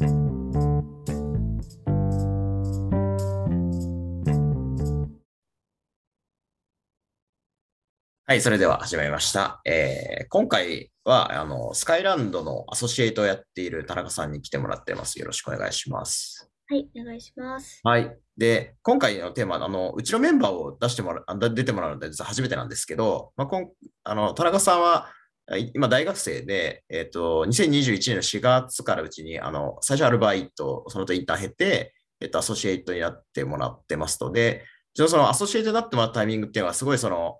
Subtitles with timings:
[0.00, 0.06] は
[8.30, 9.60] い、それでは始まりました。
[9.66, 15.18] えー、今回は、あの、スカイランドのアソシエイトをやっている田中さんに来てもらってます。
[15.18, 16.50] よろしくお願いします。
[16.66, 17.80] はい、お願いします。
[17.82, 18.16] はい。
[18.38, 23.70] で、今回のテーマ、あの、うちのメンバーを出してもらう、出てもらうので、実は初めてなんですけど、まあ、こん
[24.04, 25.12] あの田中さんは、
[25.58, 37.38] 今大学生で、えっ、ー、と、2021年の4月からうちに、あの、最初アルバイト、その後インターン経て、えっ、ー、と、アソシエイトになってもらってますので、そのアソシエイトになってもらったタイミングっていうのは、すごいその、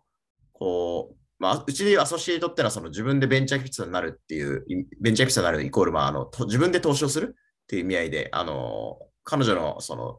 [0.52, 4.64] こう、まあ、うちでいうアソシエイトっていうのはその自分でベンチャーキャピタルになるっていう、
[5.00, 10.18] ベンチャーキャピタルになるイコール、まあ、あの自分で投資をするっていう意味合いで、あの、彼女のその、いわ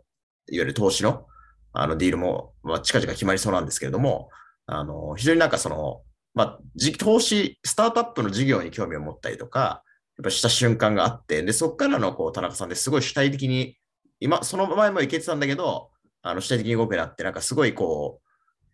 [0.49, 1.25] ゆる投資の
[1.73, 4.29] あのディールも、まあ、近々決まりそうなんですけれども、
[4.65, 6.01] あの、非常になんかその、
[6.33, 6.59] まあ、
[6.97, 9.83] 投資、スタートアップの事業に興味を持ったりとか、
[10.17, 13.77] やっぱした瞬間があって、で、そこからのこう田中さんですごい主体的に、
[14.19, 18.21] 今、その前もいけてたんだけど、あの主体的に動くなって、なんかすごいこ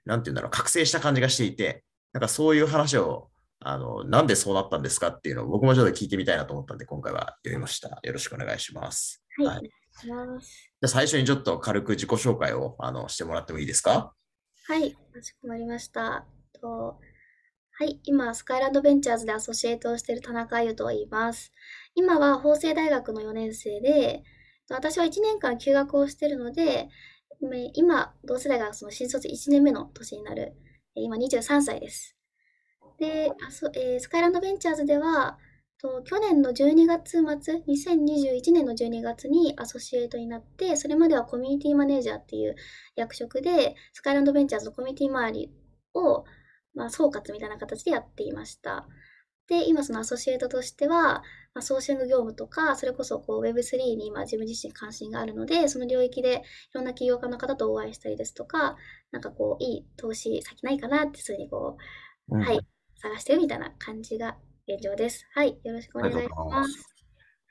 [0.06, 1.84] う、なんていうんだろう、覚醒した感じがしていて、
[2.14, 8.00] なんかそういう話を、あの、なんでそうなったんですかっていうのを僕もちょっと聞いてみたいなと思ったんで、今回は読みました。
[8.04, 9.24] よろしくお願いします。
[9.38, 9.48] はい。
[9.48, 9.62] はい、
[10.04, 14.14] じゃ最初にちょっと軽く自己紹介をあのしてもらってもいいですか？
[14.68, 16.24] はい、かしこまりました。
[16.62, 17.00] と
[17.80, 21.52] はい、今、スカイランドベンチャーズでアソシエイトをしている田中優と言います。
[21.94, 24.24] 今は法政大学の4年生で、
[24.68, 26.90] 私は1年間休学をしているので、
[27.76, 30.56] 今、同世代がその新卒1年目の年になる
[30.96, 32.18] 今23歳です。
[32.98, 33.30] で、
[33.76, 35.38] えー、スカイランドベンチャーズでは、
[36.04, 42.56] 去年の12月末、2021年の12月にアソシエイトになって、それまではコミュニティマネージャーっていう
[42.96, 45.52] 役職で、スカイランドベンチャーズのコミュニティ周り
[45.94, 46.26] を、
[46.78, 48.88] まあ、総括みたいな形でやっていました。
[49.48, 56.42] で、今そのアソシエイトとしては、まあ、ソーシング業務とか、それこそこう Web3 に今自分自身関心があるので、その領域でい
[56.74, 58.76] ろんな起業家の方とお会いしたりですとか、
[59.12, 61.78] なんかこう、いい投資先ないかなって、そういうふうにこ
[62.30, 62.60] う、うん、はい、
[63.02, 64.38] 探してるみたいな感じが
[64.68, 65.26] 現状です。
[65.34, 66.98] はい、よろしくお願いします。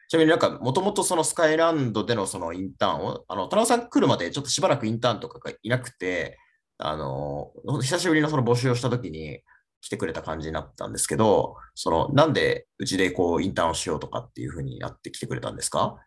[0.08, 6.38] ちなみになんか、もともとそのスカイランドでのそのインターンを、あの、田中さん来るまでちょっとしばらくインターンとかがいなくて、
[6.78, 9.40] あの、久しぶりのその募集をしたときに、
[9.82, 15.98] 来てくれた感じになったんですけど、その、なんでうちでこう、インターンをしようとかっていうふうになってきてくれたんですか？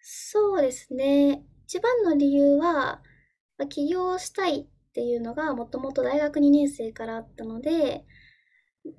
[0.00, 1.42] そうですね。
[1.66, 3.02] 一番の理由は、
[3.68, 8.06] 起業したいっていうのがもともと大学2年生からあったので、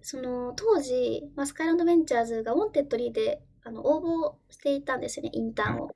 [0.04, 5.90] その当時、まあ、 Skyland Ventures が Wantedly であの応募していたんですよね、インターンを。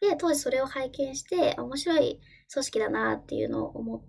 [0.00, 2.20] で、当時それを拝見して、面白い
[2.52, 4.02] 組織だなっていうのを思っ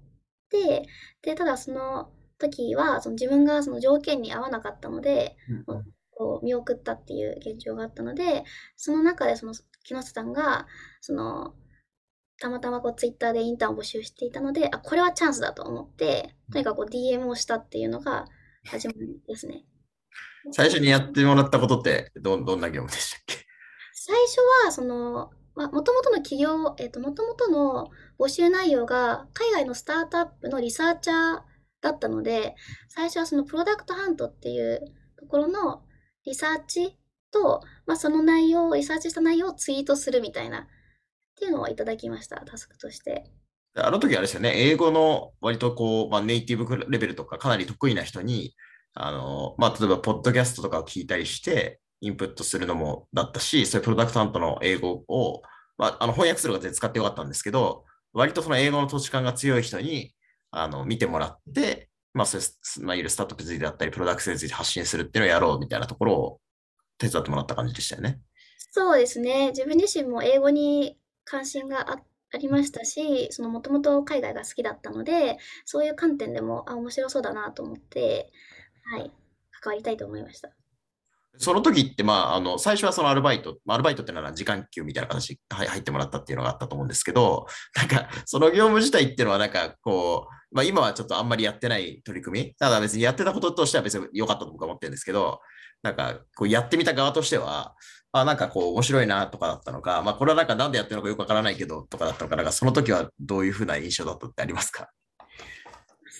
[0.50, 0.88] て、
[1.22, 5.36] で、ただその時は、その自分がその条件に合わなかったので、
[5.68, 8.44] うん、こう見送ったっていう現状があったので、
[8.76, 10.68] その中でその木下さんが、
[11.02, 11.54] その、
[12.42, 18.26] たまたまこうツイッターでインターンを募集していたので、あ、これはチャンスだと思って、とにかくこう DM をしたっていうのが
[18.66, 19.66] 始まりですね。
[20.52, 23.36] 最初にやってもらったことってど、どんな業務でしたっけ？
[23.94, 31.42] 最初は、その、まあ、もともとの企業、えっ、と、もともとの募集内容が、海外のスタートアップのリサーチャー
[31.82, 32.56] だったので、
[32.88, 34.80] 最初はそのプロダクトハントっていう
[35.18, 35.84] ところの
[36.26, 36.98] リサーチ
[37.30, 40.66] と、まあ、その内容を、リサーチした内容をツイートするみたいな、っ
[41.38, 43.26] ていうのをいただきました、タスクとして。
[43.76, 48.56] あの時あれですよね、英語の割とこう、まあ、ネイティブレベルとかかなり得意な人に、
[48.94, 55.42] あの、まあ、例えば、ポッドキャストとかを聞いたりして、インプットするのもだったし、そういうプロダクトハントの英語を、
[55.78, 60.14] まあ、あの翻訳するので使ってよかったんですけど、割とその英語の土地感が強い人に、
[60.52, 66.40] あの、見てもらって、まあ、そういう、まあ、いるスタートアップについてだったり、プロダクトについて発信するっていうのをやろうみたいなところを
[66.98, 68.20] 手伝ってもらった感じでしたよね。
[68.72, 69.50] そうですね。
[69.50, 78.32] 自分自身も英語に関心があありましたし、そのもともと海外が好きだったので、そういう観点でも、あ、面白そうだなと思って、
[78.84, 79.12] はい、
[79.52, 80.52] 関わりたいと思いました。
[81.38, 87.46] その時って、まあ、あの、最初はそのアルバイト、アルバイトってのは時間給みたいな形で入ってもらったっていうのがあったと思うんですけど、
[87.76, 95.40] なんか、その業務自体っていうのはなんか、こう、まあ今はちょっとあんまりやってない取り組み、ただ別にやってたこととしては別に良かったと僕は思ってるんですけど、
[95.84, 97.76] なんか、こうやってみた側としては、
[98.12, 104.90] あ、なんかこう面白いなとかだったのか、まあこれはなんかなんでやってるのかよくわからないけどとかだったのか、なんかその時はどういうふうな印象だったってありますか？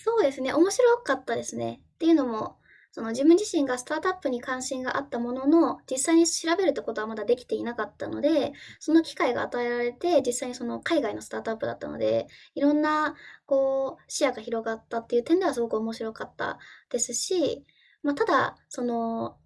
[0.04, 1.80] そうですね、面白かったですね。
[1.82, 2.59] っていうのも、
[2.92, 13.14] その自分自身がスタートアップに関心があったものの、実際に調べるってことはまだできていなかったので、その機会が与えられて、実際にその海外のスタートアップだったので、いろんな、
[13.46, 16.58] こう、視野が広がったっていう点ではすごく面白かった
[16.90, 17.64] ですし、
[18.02, 19.36] まあ、ただ、その、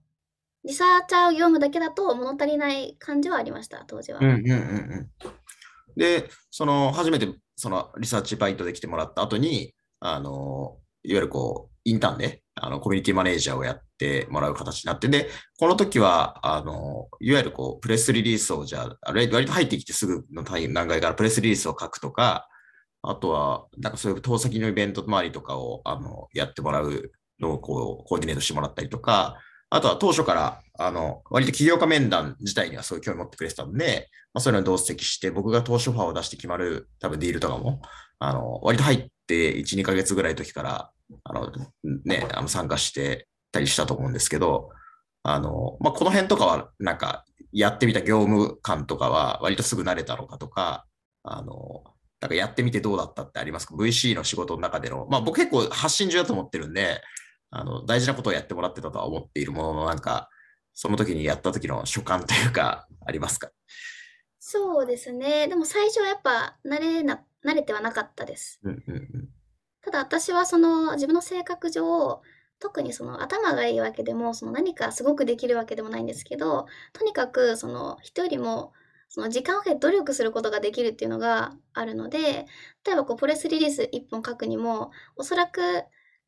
[0.64, 4.20] リサーチャー業務だけだと物足りない感じはありました、当時は。
[4.20, 4.54] うんうんう
[5.02, 5.10] ん。
[5.96, 15.28] で、その、初めてそのリサーチバイトで来てもらった後に、あの、いわゆるこう、インターンで、あの、コミュニティマネージャーをやってもらう形になって、で、
[15.58, 22.48] この時は、あの、いわゆるこう、プレスリリースをじゃあ、割と入ってきてすぐの段階からプレスリリースを書くとか、
[23.02, 29.38] あとは、なんかそういう遠先のイベント周りとかを、あの、やってもらうのをこう、コーディネートしてもらったりとか、
[29.70, 37.82] あとは当初から、あの、割と起業家面談自体にはそういう興味を持ってくれてたんで、まあ、そういうのに同席して、僕が投資オファーを出して決まる多分ディールとかも、
[38.20, 40.90] あの、割と入って1、2ヶ月ぐらいの時から、
[41.24, 41.52] あの、
[42.04, 44.70] ね、あの参加してたりしたと思うんですけど、
[45.22, 50.86] あの、まあ、この辺とかは、なんか、やってみた業務感とかは、割とすぐ慣れたのかとか、
[51.22, 51.84] あの、
[52.20, 57.00] なんかやってみてどうだったってありますか ?VC の仕事の中での、まあ僕結構発信中だと思ってるんで、
[57.50, 60.28] あの、大事なことをやってもらってたとは思っているものの、なんか、
[60.74, 63.50] その時にやった時の所感というか、ありますか？
[64.40, 65.48] そうですね。
[65.48, 68.60] でも最初はやっぱ慣れな、慣れてはなかったです。
[68.62, 69.28] うんうんうん、
[69.84, 72.22] ただ私はその自分の性格上、
[72.58, 78.72] 特にその頭がいいわけでも、その何かすごくできるわけでもないんですけど、とにかくその人よりも
[79.08, 82.46] その時間をかけて努力することができるっていうのがあるので、
[82.84, 85.60] 例えばこうプレスリリース1本書くにも、おそらく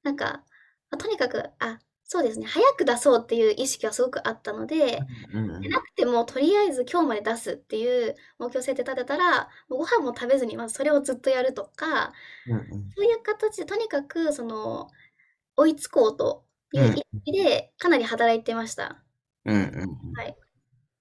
[0.02, 0.44] なんか、
[0.98, 5.00] とにかく、あ、そうですね、早く出そうっていう意識はすごくあったので、
[5.34, 12.12] うんうん、なくてもとりあえず今日まで出すっていう目標設定立てたら、もうご飯も食べずにまずそれをずっとやるとか、
[12.46, 14.88] うんうん、そういう形でとにかくその
[15.56, 19.02] 追いつこうという意識でかなり働いてました。
[19.44, 19.62] うんうん、
[20.16, 20.36] はい。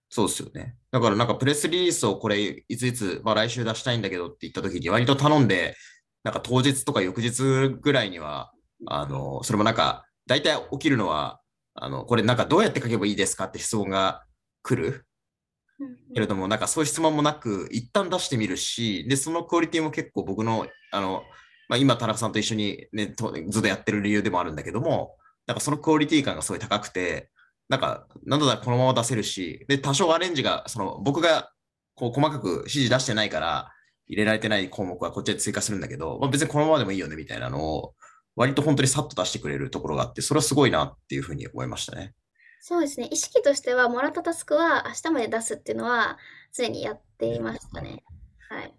[0.09, 0.75] そうですよね。
[0.89, 5.75] だからなんかプレスリリースをこれいついつ、まあ、来週出したいんだけどって言った時に割と頼んで、
[6.23, 8.51] なんか当日とか翌日ぐらいには、
[8.87, 11.39] あの、それもなんか大体起きるのは、
[11.75, 14.23] あの、これなんかどうやって書けばいいですかって質問が
[14.63, 15.05] 来る。
[16.13, 21.23] けれども、なんかそういう質問もなく、一旦出してみるし、で、そのクオリティも結構僕の、あの、
[21.67, 23.13] まあ、今、田中さんと一緒に、ね、
[23.49, 25.17] ずっとやってる理由でもあるんだけども、
[25.47, 27.29] なんかそのクオリティ感がすごい高くて、
[27.67, 31.51] なんか、なんだこのまま出せるし、で、多少アレンジが、その、僕が、
[31.95, 33.71] こう、細かく指示出してないから、
[34.07, 37.95] 入れられてない項目はこっちで追加するんだけど、まあ、別にこのままでもいいよね、みたいなのを、
[38.35, 42.13] 割と本当にさっと出してくれるところがあって、それはすごいなっていうふうに思いましたね。
[42.59, 43.07] そうですね。
[43.11, 46.17] 意識としては、もらったタスクは明日まで出すっていうのは、
[46.51, 48.03] 常にやっていましたね。
[48.49, 48.73] はい。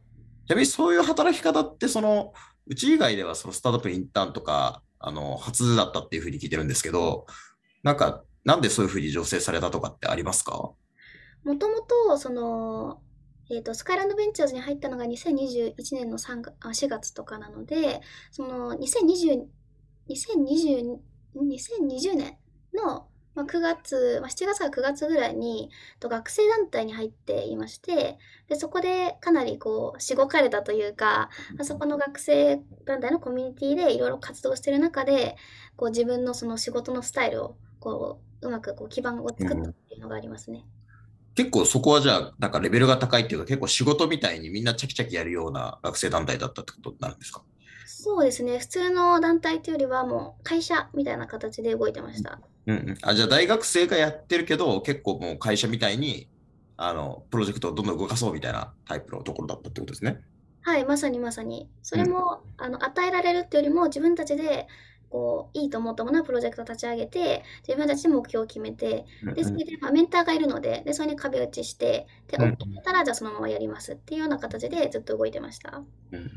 [0.47, 2.33] ちなみにそういう働き方って、その、
[2.67, 7.27] うち以外ではそのスタートアップインターンとか、あの、初だったっていうふうに聞いてるんですけど、
[7.83, 10.53] なんか、なんでそういうふうに醸成されたとかってありますか？
[11.45, 13.01] もともと、その、
[13.51, 18.01] え、ー、と、スカイランドベンチャーズに入ったのが2021年の3あ4月とかなので、
[18.31, 19.45] その2020、
[20.09, 20.97] 2020,
[21.37, 22.37] 2020年
[22.75, 25.71] の、まあ、9月、まあ、7月から9月ぐらいに
[26.01, 35.37] と学生団体に入っていまして、でそこでかなりこう、しごかれたというか、あそこの学生団体のコミュニティでいろいろ活動してる中で、
[35.77, 40.65] こう自分のその仕事のスタイルをこううまくこう基盤を作ったっていうのがありますね。
[41.37, 47.43] 結構そこはじゃあ、なんかレベルが高いっていうか、結構仕事みたいにみんなチャキチャキやるような学生団体だったってことになるんですか？
[47.87, 48.59] そうですね。
[48.59, 52.41] 普通の団体というよりはもう会社みたいな形で動いてました。
[52.67, 56.29] うんうん、あじゃあ大学生がやってるけど、結構もう会社みたいに
[56.77, 60.21] あのプロジェクトをどんどん動かそうみたいなタイプのところだったってことですね？
[60.63, 61.69] はい、まさにまさに。
[61.83, 64.67] それも、うん、あの与えられるっていうよりも自分たちで
[65.11, 75.83] こういいと思ったものはプロジェクト立ち上げて自分たちで目標を決めてでそれで、まあ、メンターがいるのででそれに壁打ちしてで OK たらじゃあそのままやりますっていうような形でずっと動いてました。
[76.13, 76.29] うん、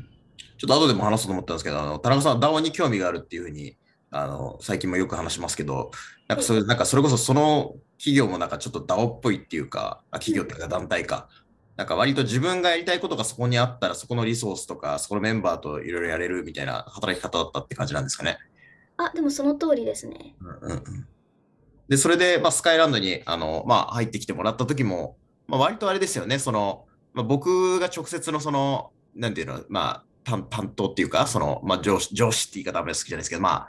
[0.58, 3.76] ちょっと後でも話そうと思ったんですけどあの田中さんは DAO に興味があるっていうふうに
[4.10, 5.90] あの最近もよく話しますけど
[6.28, 11.28] なんかそれなんかそれこそその企業もなんかちょっと DAO っぽいっていうかあ企業っていうか団体か。
[11.76, 18.36] なんか割と自分がやりたいことがそこにあったら、そこのリソースとか、そこのメンバーといろいろやれるみたいな働き方だったって感じなんですかね。
[19.00, 20.36] あ、でもその通りですね。
[20.40, 21.06] うんうん、
[21.88, 25.16] で、それで、まあ、スカイランドに、あの、まあ、入ってきてもらった時も、
[25.46, 33.68] まあ、割とあれですよね、その、まあ、僕が直接のその、なんていうの、まあ、担担当っていうか、その、まあ、上司、上司って言い方は好きじゃないですけど、ま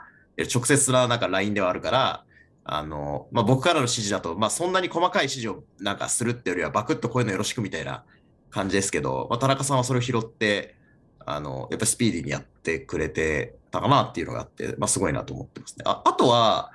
[0.54, 2.24] 直接ななんか LINE ではあるから、
[2.64, 8.04] あの、まあ、僕からの指示だと、まあ、そんなに細かい指示をなんかするってよりは、バクッとこういうのよろしくみたいな
[8.50, 10.76] 感じですけど、まあ、田中さんはそれを拾って、
[11.26, 15.84] あの、やっぱスピーディーにやってくれてたかなっていうのがあって、まあ、すごいなと思ってますね。
[15.86, 16.72] ああとは、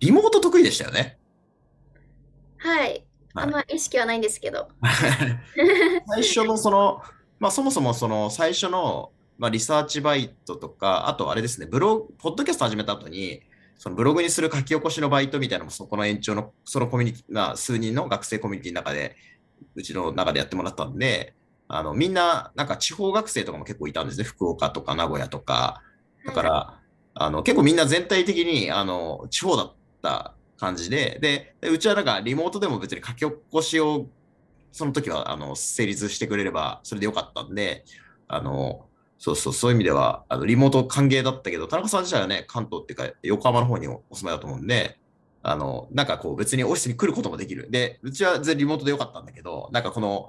[0.00, 1.18] リモート得意でしたよね。
[2.58, 3.04] はい。
[3.34, 4.68] あんま意識はないんですけど。
[6.08, 7.02] 最初のその、
[7.38, 13.42] まあ、そもそもその最初の、まあ、リサーチバイトとか、あとあれですね、ブログ、ポッドキャスト始めた後に、
[13.78, 19.16] そのブログにする書き起こしのバイトみたいなのもそこの延長の、そのコミュニティ、まあ、数人の学生コミュニティの中で、
[19.74, 21.34] うちの中でやってもらったんで、
[21.72, 24.24] あのみんな、なんか地方学生とかも結構いたんですね。
[24.24, 25.82] 福岡とか名古屋とか。
[26.26, 26.80] だから、
[27.14, 34.06] あの結構みんな全体的にあの地方だった感じでで、うちはなんかリモートでも別に書き起こしを
[34.72, 37.84] その時はあの成立してくれればそれでよかったんで、
[38.28, 38.86] あの
[39.20, 44.98] そうそう、そういう意味では、あのリモート歓迎だったけど、田中さん自体はね、関東っていうか、横浜の方にお住まいだと思うんで、
[45.42, 47.70] あの、なんかこう別にオフィスに来ることもできる。
[47.70, 50.28] で、うちは全然リモートでよかったんだけど、なんかこの、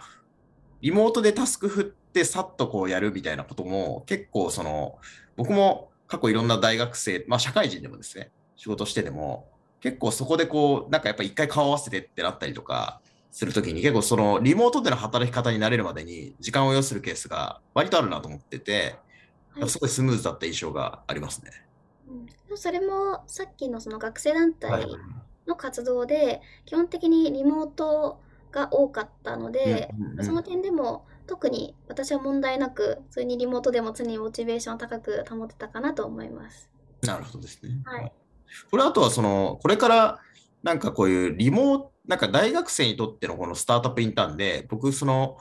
[0.81, 4.97] リモートでタスク振ってさっとこうやるみたいなことも、結構その、
[5.37, 9.47] 僕も過去いろんな大学生、まあ社会人でもですね、仕事してでも、
[9.79, 18.97] 結構そこでこう、なんかやっぱ一回顔合わせてってなったりとか、するときに結構そのリモートでの働き方になれるまでに時間を要するケースが割とあるなと思ってて、
[19.51, 21.51] はい、すごいスムーズだった印象がありますね。
[22.49, 24.85] うん、それもさっきのその学生団体
[25.47, 28.19] の活動で基本的にリモート
[28.51, 29.89] が多かったので、
[30.21, 36.69] その点でも特に私は問題なく普通にリモートでも常にモチベーションを高く保ってたかなと思います。
[37.01, 37.81] なるほどですね。
[37.85, 38.11] はい、
[38.69, 40.19] これあとはそのこれから
[40.63, 45.37] なんかこういうリモートなんか大学生にとってのこのスタートアップインターンで、僕、その、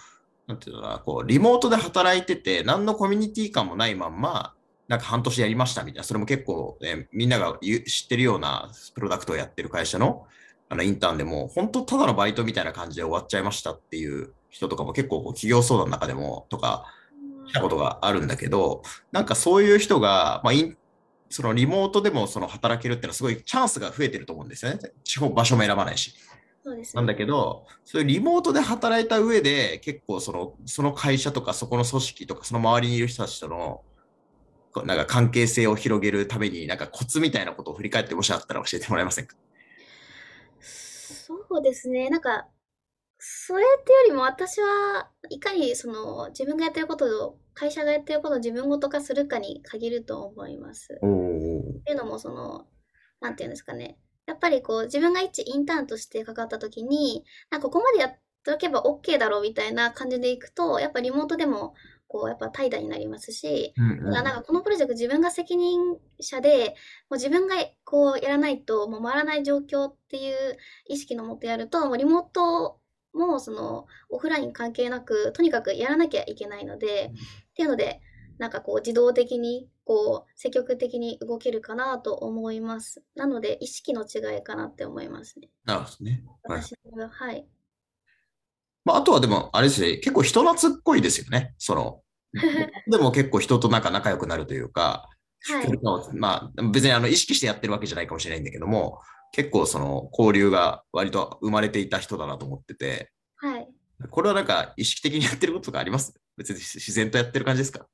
[0.47, 4.55] なんていうのかな、こう、リモートで働いてて、何のコミュニティ感もないまんま、
[4.89, 10.27] なんか半年やりましたみたいな、それも結構、ね、みんなが知ってるようなプロダクトをやってる会社の
[10.71, 16.87] あのインターンでも、本当ただのバイトみたいな感じで終わっちゃいましたっていう人とかも結構こう企業相談の中でもとか、
[17.49, 20.77] 来たことがあるんだけど、なんかそういう人が、まあ、イン
[21.29, 24.79] そのリモートでもその働けるっていうのはすごいチャンスが増えてると思うんですよね。
[25.05, 26.15] 地方場所も選ばないし。
[26.63, 33.83] そうです、ね、なんだけど、そういうリモートで働いた上で、結構そのその会社とかそこの組織とかその周りにいる人たちとの
[34.85, 39.37] なんか関係性を広げるために、なんかコツみたいなことを振り返ってもしあったら教えてもらえませんか？
[41.49, 42.11] そうですね。
[42.11, 42.49] なんか、
[43.19, 50.95] それってよりも私はいかにその自分がやってることを会社がやってることを自分ごと化するかに限ると思います。
[50.95, 50.97] っ
[51.85, 52.67] ていうのもその
[53.21, 61.75] なんていうんですかねやっぱりこう自分が一インターンとしてかかった時になんかここまでやっておけば OK だろうみたいな感じでいくとやっぱリモートでも
[62.11, 66.75] こうやっぱ怠惰になりますし、うんうん、なんかこのプロジェクト自分が責任者で
[67.09, 70.57] もう自分がこうやらないともう回らない状況っていう
[70.89, 72.81] 意識のもとやるともうリモート
[73.15, 77.17] もそのオフライン関係なくとにかくやらなきゃいけないので、うん、っ
[77.55, 78.01] ていうので
[78.39, 83.05] なんかこう自動的にこう積極的に動けるかなと思います。
[83.15, 85.49] なので意識の違いかなって思いますね。
[85.65, 86.25] なるほどね。
[86.43, 87.47] 私は、はい。
[88.85, 91.55] まあ、あとはでも、あれですね、結構人懐っこいですよね。
[91.59, 92.03] その、
[92.91, 95.09] でも結構人となんか仲良くなるというか、
[95.43, 99.01] はい、まあ、別にあの意識してやってるわけじゃないかもしれないんだけども、
[99.33, 103.69] 結構その交流が割と生まれていた人だなと思ってて、はい。
[104.11, 106.15] これはなんか意識的にやってることとかあります？
[106.37, 107.87] 別に自然とやってる感じですか？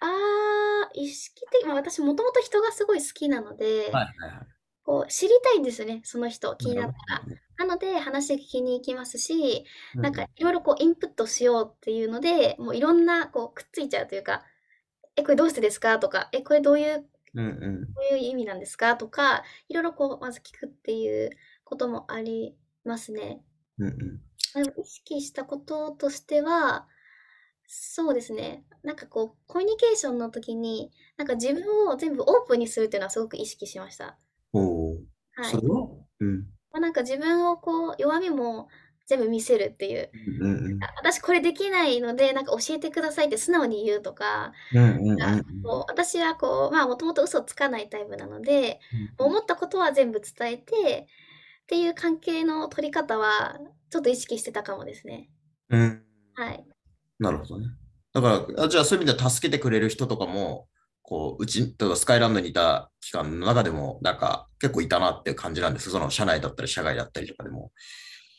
[0.00, 4.46] ああ、意識的、まあ私もともと人がすごい好きなので、はいはいはい、
[4.82, 7.22] こう知りたいんですよね、その人、気になったら。
[7.58, 14.44] なので話聞きに行きますし、なんかいろいろこうインプットしようっていうので、もういろんなこうくっついちゃうというか、
[15.16, 15.98] え、これどうしてですか？
[15.98, 18.96] とか、え、これどういううんうん、どういう意味なんですか？
[18.96, 21.30] とか、いろいろこう、まず聞くっていう
[21.64, 23.42] こともありますね。
[23.78, 26.86] うんうん、でも意識したこととしては、
[27.66, 28.64] そうですね。
[28.82, 34.18] なんかこう、コミュニケーションの時に、なんか自分を全部オープンにするっていうのはすごく意識しました。
[34.52, 35.44] おはい。
[35.50, 35.88] それは？
[36.20, 36.46] うん。
[36.72, 38.68] まあ、なんか自分をこう、弱みも
[39.06, 40.10] 全部見せるっていう。
[40.40, 48.80] うんうん、私これできないので、なんか教えてくださいって素直に言うとか、うんうんうん、こう私はこう、まあもともと嘘つかないタイプなので、
[49.18, 51.06] うん、思ったことは全部伝えて、
[51.62, 53.58] っていう関係の取り方は、
[53.90, 55.28] ちょっと意識してたかもですね。
[55.70, 56.02] うん。
[56.34, 56.64] はい。
[57.18, 57.66] なるほどね。
[58.12, 60.68] だから、じゃあそういう意味では助けてくれる人とかも、
[61.02, 65.90] こう、うち、とかスカイランドにいた期間の中でも、なんか結構いたなっていう感じなんです。
[65.90, 67.72] その社内だったり、社外だったりとかでも。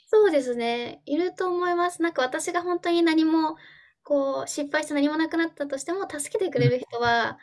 [0.08, 1.02] そうですね。
[1.06, 2.02] いると思います。
[2.02, 3.58] なんか私が本当に何も、
[4.04, 7.40] こう、失敗して何もなくなったとしても、助けてくれる人は、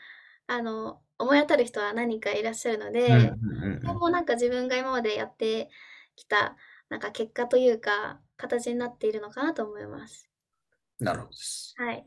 [0.47, 3.37] あの、思い当たる人は何人かいらっしゃるので、
[3.83, 5.69] でもなんか自分が今までやって
[6.17, 6.57] きた、
[6.89, 10.31] なんか結果というか、形になっているのかなと思います。
[10.99, 11.75] なるほどです。
[11.77, 12.07] はい。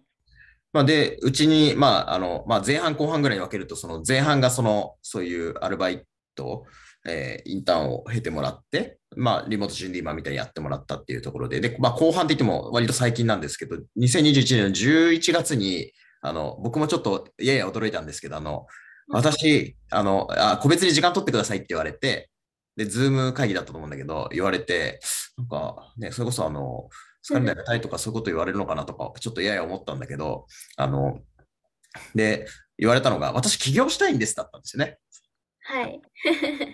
[0.74, 6.04] まあ、で、うちに、まあ、あの、まあ、前半後半ぐらいに分けると、その前半がその、そういうアルバイ
[6.36, 6.66] ト、
[7.06, 18.66] えー、インターンを経てもらって、まあ、リモート準備マンみたいにやってもらったっていうところで、で、まあ、後半って言っても割と最近なんですけど、2021年の11月に、あの、僕もちょっとやや驚いたんですけど、あの、
[19.10, 22.30] 私、あの、あ、個別に時間取ってくださいって言われて、
[22.78, 25.00] で、ズーム会議だったと思うんだけど、言われて、
[25.38, 26.90] なんかね、それこそあの、
[27.28, 30.46] 疲れないたいとかそういうこと言われるのかなとか、ちょっとやや思ったんだけど、
[30.78, 31.20] あの、
[32.16, 34.98] で、言われたのが、私起業したいんですだったんですよね。
[35.62, 36.02] はい。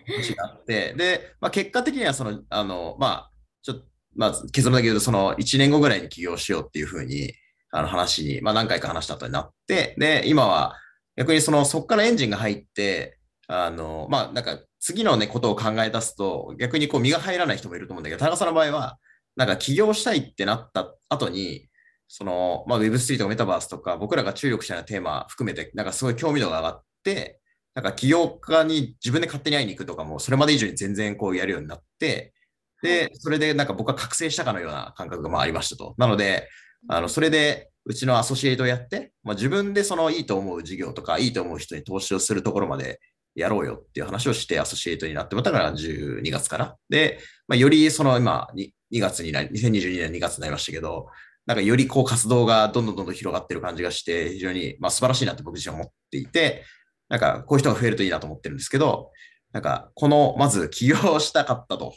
[0.08, 7.34] 話があって、で、まあ、結果的にはその、あの、まあ、ちょっと、まあ、結論だけ言うと、その1年後ぐらいに起業しようっていうふうに、
[7.72, 10.76] あの話に、まあ、何回か話した後になって、で、今は
[11.16, 18.98] 逆にその、そこからエンジンが入って、あの、まあ、なんか次のね、ことを考え出すと、逆にこう身が入らない人もいると思うんだけど、田中さんの場合は、
[19.40, 21.70] なんか起業したいってなった後に、
[22.10, 27.40] その、まあ、Web3 とかメタバースとか、僕らが注力したようなテーマ含めて、なんかすごい興味度が上がって、
[27.74, 32.34] なんか起業家に自分で勝手に会いに行くとかも、それまで以上に全然こうやるようになって、
[32.82, 35.96] で、それでなんか僕は覚醒したかのような感覚がまあありましたと。
[35.98, 36.50] なので、
[36.90, 43.00] あの、それで、うちのアソシエイトをやって、まあ、自分でそのいいと思う事業とか、いいと思う人に投資をするところまで
[43.36, 46.76] やろうよっていう話をしてアソシエイトになってもらったから12月から。
[46.90, 51.08] で、まあ、よりその今2、2月になり、2022年2月になりましたけど、
[51.46, 56.64] なんかよりこう活動がどんどんどんどん広がってる感じがして、非常にまあ素晴らしいなって僕自身は思っていて、
[57.08, 59.12] なんかこういう人が増えるといいなと思ってるんですけど、
[59.52, 61.96] なんかこのまず起業したかったと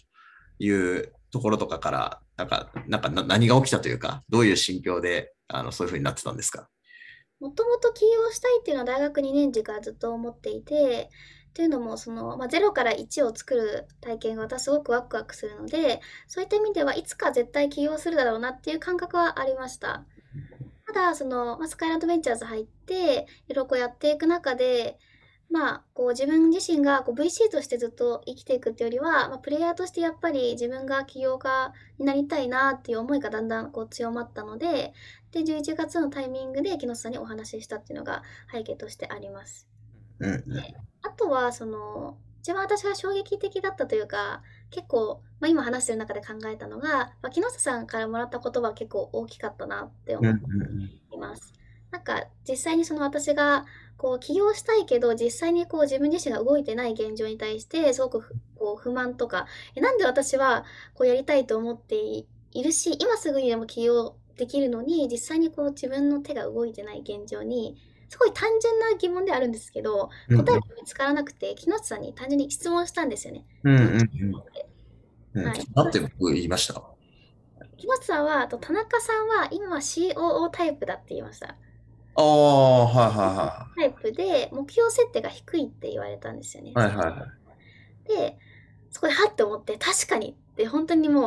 [0.59, 6.69] いうところとかから、なんか、なんか何が起きたというか、どういう心境であのそういうふうになってたんですか？
[7.41, 11.11] もともと起業したいっていうのは大学2年時からずっと思っていて、
[11.55, 20.05] というのもその、まあ、0から1を作る体験が私すごくワクワクするのでそういった意味ではいつか絶対起業するだろうなっていう感覚はありました
[20.87, 24.99] ただその、まあ、スカイランドベンチャーズ入っていろいろやっていく中で
[25.53, 34.95] まあ、こう自分自身がこう VC としてずっと生きていくっていうよりは、まあ、プレイヤーとしてやっぱり自分が起業家になりたいなっていう思いがだんだんこう強まったので、
[35.31, 39.69] で、11月のタイミングで木下さんにお話ししたっていうのが背景としてあります。
[40.19, 50.40] であとは、その、一番私が衝撃的だったというか、結構、まあ、今話してる中で考えたのが、まあ、木下さんからもらった言葉は結構大きかったなって思って
[51.14, 51.52] います。
[51.92, 53.66] なんか実際にその私が
[53.98, 59.46] こう起業したいけど実際にこう自分自身が動いてない現状に対してすごくこう不満とか
[59.77, 62.27] えなんで私はこうやりたいと思ってい
[62.64, 67.77] るし今すぐにでも起業できるのに実際にこう自分の手が動いてない現状に
[68.12, 73.46] すごい単純な疑問であるんですけど答えが見つからなくて、木下さんに単純に質問したんですよね。
[73.64, 73.83] うんうん
[75.35, 75.46] うん。
[75.46, 76.83] はい、なんて僕言いました？
[77.79, 81.57] 木下さんはと田中さんは今は COO タイプだって言いました。
[82.14, 86.72] ああ、はいはいはタイプで目標設定が低いって言われたんですよね。
[86.75, 87.27] はいはいは
[88.05, 88.09] い。
[88.09, 88.38] で、
[88.90, 91.25] そこではって思って、確かにって本当にもう、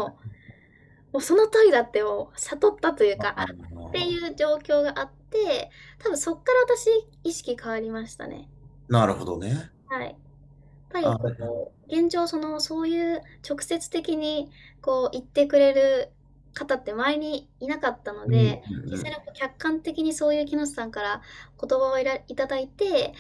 [1.14, 3.48] もうその通りだってを悟ったというか、
[3.90, 5.12] っていう状況があっ
[5.46, 5.70] て、
[6.00, 6.90] 多分そっから私
[7.24, 8.50] 意識変わりましたね。
[8.88, 9.72] なるほどね。
[9.88, 10.16] はい。
[11.02, 14.50] やっぱりこう、現状その、そういう直接的に
[14.82, 16.12] こう言ってくれる
[16.54, 21.22] 方って前にいなかったので、実際に客観的にそういう木下さんから
[21.60, 23.14] 言葉をいただいて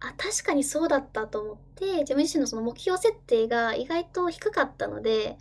[0.00, 5.38] あ確かにそうだったと思って自分自身のその目標設定が意外と低かったので、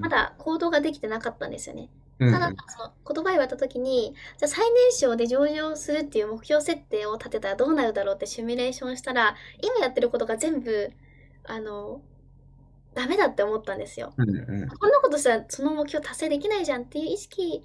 [0.00, 1.90] まだ行動ができてなかったんですよね。
[2.20, 10.92] ただ、その言葉言われた時に、じゃ最年少で上場するっていう目標設定を立てたらどうなるだろうってシミュレーションしたら、今やってることが全部、
[11.44, 12.02] あの、
[12.94, 14.12] ダメだって思ったんですよ。
[14.16, 17.62] うんうん、こんなことしたらその目標達成できないじゃんっていう意識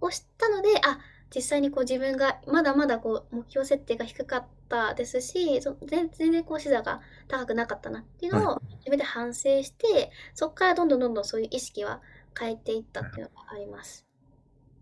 [0.00, 0.98] をしたので、あ、
[1.34, 12.00] 実際にこう自分がまだまだこう目標設定が低かったですし、全然こう視座が高くなかったなっていうのを自分で反省して、はい、そこからどんどんどんどんそういう意識は
[12.38, 14.06] 変えていったっていうのがあります。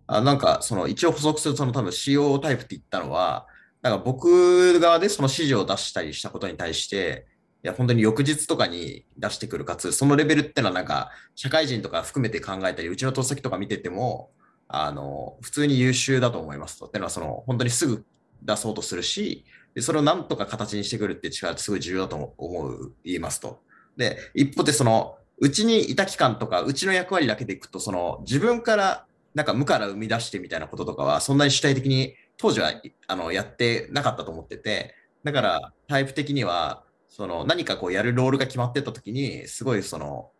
[0.07, 3.47] あなんかその一応補足するとその多分 CO タイプって言ったのは、
[3.83, 7.27] なんか僕側でその指示を出したりしたことに対して、
[7.65, 14.31] いや、本当に翌日とかに出してくるかつ、そのレベルってのはなんか、社会人とか含めて考えたり、うちの投資先とか見てても、
[14.69, 16.85] あの、普通に優秀だと思いますと。
[16.85, 18.05] っていうのは、その、本当にすぐ
[18.43, 23.63] 出そうとするし、でそれをなんとか形にしてくるって力ってすごい重要だと思う、言いますと。
[23.97, 32.73] で、一方でその、うちにいた期間とか、うちの役割だけでいくと、その、自分からなんか無から生み出してみたいなこととかは、そんなに主体的に当時は
[33.07, 34.95] あのやってなかったと思ってて、
[35.25, 40.33] だからタイプ的には、その何かこうやるロールが決まってた時にすごいその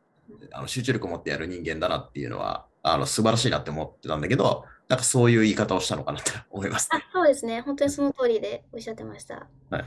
[0.51, 7.61] あの集中力を持ってやる人間だなっていうのはあの素晴らしいなって思ってたんだけどなんかそういう言い方をしたのかなと 思います、ね、あそうですね。
[7.61, 9.47] 本当にその通りでおっしゃってました。
[9.71, 9.83] はい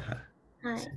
[0.63, 0.91] はい、はい、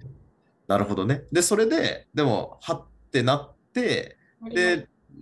[0.68, 1.24] なるほどね。
[1.32, 4.16] でそれででもはってなってで,、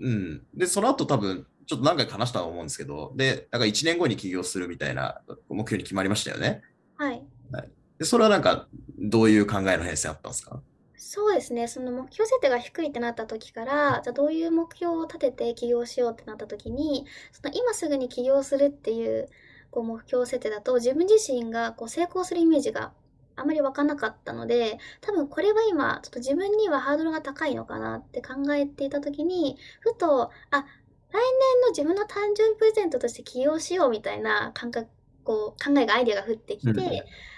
[0.01, 6.63] うん、でその後多分ちょっと何回か話したと思うんですけどでなんか1年後に起業するみたいな目標に決まりましたよね。
[6.97, 10.61] はい、はい、でそれはなんかどういう考えの変遷あったんですか？
[11.01, 11.69] そうですね。
[11.69, 19.29] その目標設定が低いってなった時から、じゃあどういう目標を立てて起業しようってなった時に、その今すぐに起業するっていう
[19.71, 22.93] こう目標設定だと自分自身がこう成功するイメージが
[23.41, 30.67] あまり湧かなかったので、多分これは今、ちょっと自分にはハードルが高いのかなって考えていた時に、ふと、あ、
[31.11, 34.89] 来年の自分の誕生日プレゼントとして起業しようみたいな感覚、
[35.25, 36.87] こう考えがアイデアが降ってきて、うん、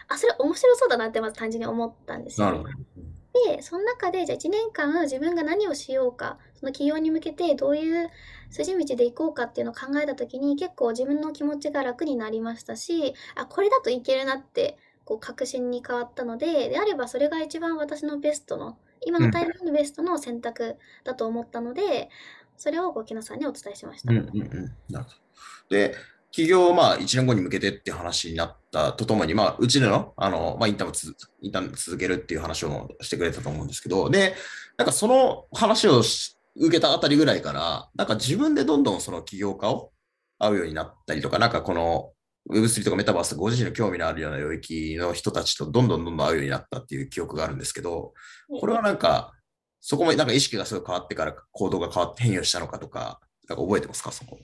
[0.09, 2.65] あ、それ面白そうだなってまず単純に思ったんですよね。
[3.33, 8.11] で、その中で、じゃあ1年間自分が何をしようか、その起業に向けてどういう
[8.51, 14.77] 筋道で行こうかっていうのを考えた時に結構自分の気持ちが楽になりましたし、あ、これだといけるなって
[15.11, 22.09] こう確信に変わったので、であればそれが一番私のベストの、今のタイミングのベストの選択だと思ったので、うん、
[22.57, 24.13] それをご木野さんにお伝えしました。
[24.13, 25.77] うんうんうん、なるほど。
[25.77, 25.97] で、
[26.31, 34.37] 企業まあ1年後に向けてって話になったとともに、まあ、うちでの、あの、まあ、インターンをつインターン続けるっていう話をしてくれたと思うんですけど、で、
[34.77, 36.03] なんかその話を
[36.55, 39.91] 受けたあたりぐらいから、なんか自分でどんどんその起業家を
[40.39, 42.13] 会うようになったりとか、なんかこの
[42.51, 48.13] Web3 とかメタバースご自身の興味のあるような領域の人たちとどんどんどんどん会うようになったっていう記憶があるんですけど、
[48.61, 49.33] これはなんか、
[49.81, 54.39] そこもなんか意識がすごい変わってから行動が変わって変容したのかとか、なんか覚えてますか、そこ？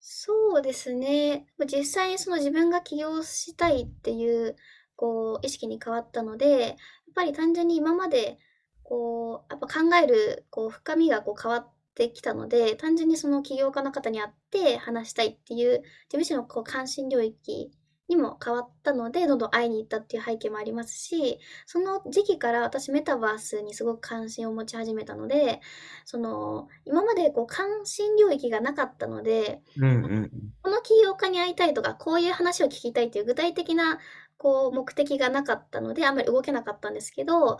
[0.00, 1.46] そうですね。
[1.66, 4.54] 実際にその自分が起業したいっていう、
[4.96, 6.74] こう、意識に変わったので、やっ
[7.14, 8.38] ぱり単純に今まで、
[8.82, 17.70] こう、やっぱ考える、こう、深みがこう変わっってきたので、単純にその起業家の方に会って話したいっていう、事務所のこう関心領域
[18.08, 25.60] にも変わったので、どんどん会いに行ったっていう背景もありますし、その時期から私メタバースにすごく関心を持ち始めたので、
[26.04, 30.30] その、今までこう関心領域がなかったので、うんうん、
[30.62, 34.00] この起業家に会いたいとか、こういう話を聞きたいっていう具体的な
[34.44, 37.58] こう目的がなかったので、あんまり動けなかったんですけど、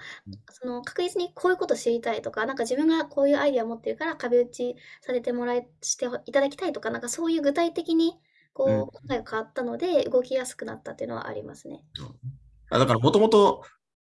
[0.51, 8.21] その確実にこういうこと知りたいとか、なんか自分がこういうアイデアを持ってるから壁打ちされてもらえ、していただきたいとか、なんかそういう具体的に
[8.53, 11.83] こう、考えが変わったので、動きやすくなったっていうのはありますね。
[12.71, 13.63] あだからもともと、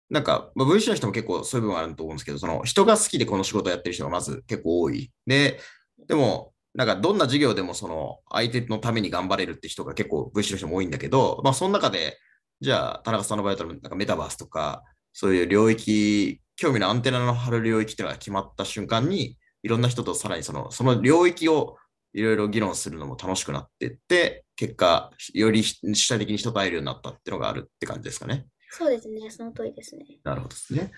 [0.08, 5.10] なんか、まあ、VC の人も結構そういう部分はあると思うんですけど、その人が好きでこの仕事をやってる人がまず結構多い。
[5.26, 5.58] で、
[6.06, 12.18] でも、なんかどんな授業でもその相手のために頑張れるって人が結構 VC の人も多いんだけど、まあその中で
[12.60, 21.76] じゃあ、田中さんの場合だと、なんかメタバースとか、そういう領域、興味のアンテナの張る領域っていうのが決まった瞬間に、いろんな人とさらにそのその領域を
[22.12, 28.46] いろいろ議論するのも楽しくなっていって、結果、より主体的に人と会えるようになったっていうのがあるって感じですかね。
[28.70, 30.04] そうですね、その通りですね。
[30.24, 30.92] なるほどですね。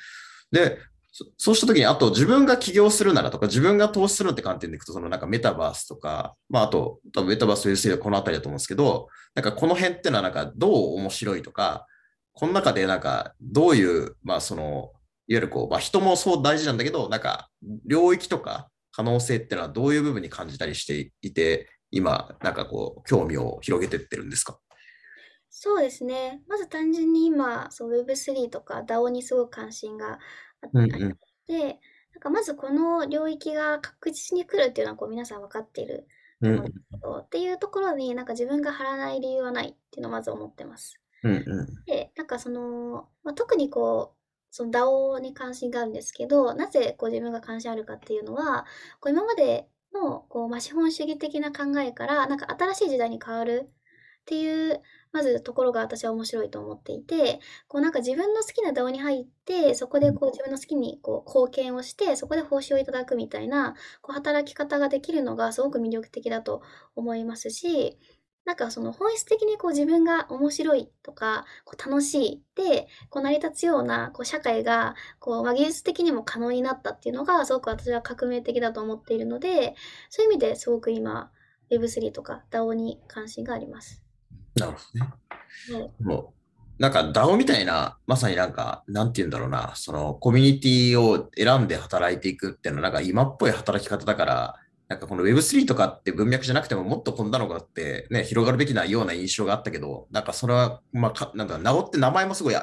[0.50, 0.78] で、
[1.12, 11.86] そうしたときに、あと自分が起業するならとか、自分が投資するって観点でいくと、そのなんかメタバースとか、まああと、多分メタバースというはこのあたりだと思うんですけど、なんかこの辺っていうのはなんかどう面白いとか、
[12.32, 14.92] この中でなんかどういう、まあその、いわ
[15.26, 17.48] ゆるこう、まあ人もそう大事なんだけど、なんか
[17.86, 24.60] 領域とか可能性っていうのはどういう部分に感じたりしていて、今、なんかこう、興味を広げてってるんですか？
[25.52, 26.42] そうですね。
[26.46, 30.20] まず単純に今、そう Web3 とか DAO にすごく関心が
[30.72, 31.78] うんうん、で、
[32.12, 36.06] なんかまずこの領域が確実に来るっていうのはこう皆さん分かっている
[36.42, 41.00] と思うんですけど、うん、っていうところになんか自分が貼らない理由はないっていうのをまず思ってます。
[41.22, 44.20] うんうん、で、なんかその、まあ、特にこう、
[44.50, 48.66] その DAO に関心があるんですけど、なぜこう自分が関心あるかっていうのは、
[49.00, 54.80] こう今までのこう、まあ、資本主義的な考えから、なんか新しい時代に変わるっていう
[55.12, 66.62] まずところが私は面白いと思っていて、こうなんか自分の好きな DAO に入って、そこでこう自分の好きにこう貢献をして、そこで報酬をいただくみたいなこう働き方ができるのがすごく魅力的だと
[66.94, 67.98] 思いますし、
[68.44, 79.74] なんかその本質的にこう自分が面白いとか、こう楽しいで、こう成り立つようなこう社会がこう、まあ、技術的にも可能になったっていうのがすごく私は革命的だと思っているので、
[80.08, 81.30] そういう意味ですごく今
[81.70, 84.09] Web3 とか DAO に関心があります。
[84.60, 85.92] なるほどね。
[86.00, 86.40] もう
[86.80, 94.56] なんか DAO みたいな、まさになんか、なんて言うんだろうな、そのコミュニティを選んで働いていくっていうのは、なんか今っぽい働き方だから、
[94.88, 102.54] なんかこの Web3 とかって文脈じゃなくてももっとこんなのがあってね、広がるべきなような印象があったけど、なんかそれは、まあか、なんか DAO って名前もすごい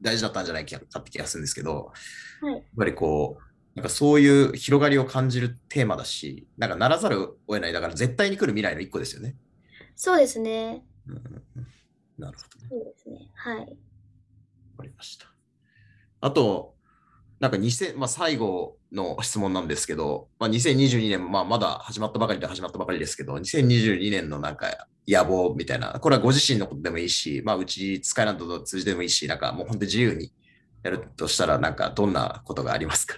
[0.00, 1.90] 大事だったんじゃないかって気がするんですけど、
[2.42, 3.42] はい、やっぱりこう、
[3.74, 9.34] なんかそういう広がりを感じるテーマだし、なんかならざるを得ない、だから絶対に来る未来の一個ですよね。
[9.96, 10.84] そうですね。
[11.08, 11.22] うん
[12.16, 12.68] なるほど、ね。
[12.70, 13.30] そうですね。
[13.34, 13.58] はい。
[13.58, 13.72] わか
[14.84, 15.26] りました。
[16.20, 16.74] あと、
[17.40, 30.32] なんか2000、まあ、最後の質問なんですけど、まあ、2022年、まあ、まだ始まったばかりで始まったばかりですけど、2022年のなんか野望みたいな、これはご自身のことでもいいし、まあ、うち使いなどと通じてもいいし、なんかもう本当に自由に
[30.84, 33.16] やるとしたら、なんかどんなことがありますか？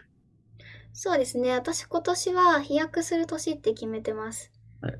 [0.94, 1.53] そうですね。
[1.53, 4.51] 私今年は飛躍する年って決めてます。
[4.81, 4.99] はい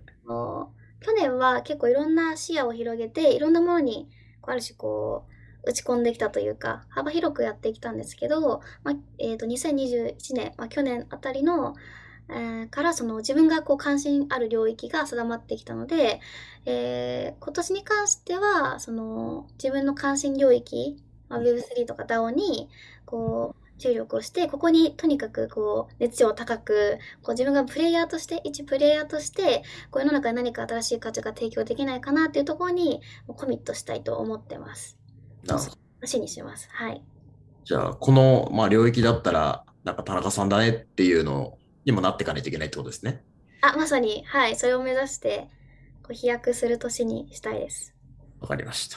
[1.01, 4.09] 去年は結構いろんな視野を広げて、いろんなものに
[4.41, 5.25] こうある種こ
[5.65, 11.75] う打ち込んできたというか、幅広くやってきたんですけど、まあえー、と2021年、まあ、去年あたりの、
[12.29, 16.21] えーからその自分がこう関心ある領域が定まってきたので、
[16.65, 20.97] えー今年に関してはその自分の関心領域、
[21.29, 22.69] まあ、Web3 とか DAO に
[23.05, 34.99] こう注力をして、ここにとにかくこう熱量を高く、こう自分がプレイヤーとして、一プレイヤーとして、こう世の中に何か新しい価値が提供できないかなっていうところにコミットしたいと思ってます。
[35.45, 36.69] なるほど足にします。
[36.71, 37.03] はい。
[37.65, 43.25] じゃあ、この、まあ、領域だったら、なんか田中さんだねっていうのにもなっていかないといけないってことですね。
[43.61, 44.57] あ、まさに、はい。
[44.57, 45.49] それを目指して、
[46.03, 47.95] こう飛躍する年にしたいです。
[48.41, 48.97] わかりました。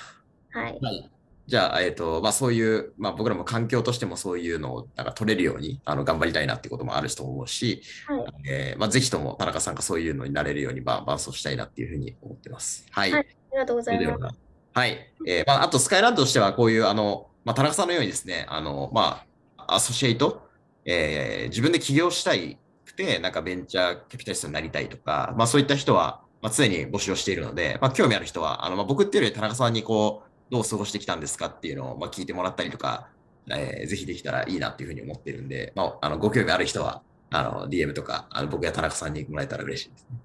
[0.52, 0.80] はい。
[0.82, 1.12] はい。
[1.50, 8.26] じゃあ、えっ、と、まあそういう、まあ僕らも環境としてもそういうのをなんか取れるようにあの頑張りたいなってこともあると思うし、はい。
[8.48, 12.86] えーまあぜひとも田中さんがそういうのになれるように、まあ、伴走したいなっていうふうに思ってます。
[12.92, 13.12] はい。
[13.12, 14.36] はいありがとうございます。
[14.74, 15.14] はい。
[15.28, 19.24] えーまあ、あと、スカイランドとしては、こういう、あの、まあ、田中さんのようにですね、あの、ま
[19.58, 20.48] あ、アソシエイト、
[20.86, 33.10] えー自分で起業したいくて、なんかベンチャーキャピタリストになりたいとか、まあ、そういった人は、まあ、常に募集をしているので、まあ、興味ある人は、あの、まあ、僕っていうより田中さんに、こう、どう過ごしてきたんですかっていうのを、まあ、聞いてもらったりとか、
[33.50, 40.18] えーぜひできたらいいなっていうふうに思ってるんで、まあ、あの、ご興味ある人は、あの、DM とか、あの、僕や田中さんにもらえたら嬉しいですね。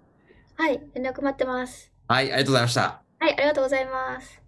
[0.57, 0.81] はい。
[0.95, 1.93] 連絡待ってます。
[2.09, 3.03] はい、ありがとうございました。
[3.19, 3.33] はい。
[3.33, 4.44] ありがとうございます。